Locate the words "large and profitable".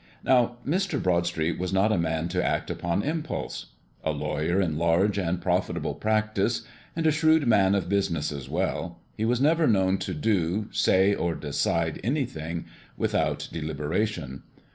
4.79-5.93